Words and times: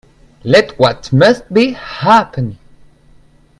Let 0.43 0.79
what 0.79 1.13
must 1.13 1.53
be, 1.53 1.73
happen. 1.73 2.57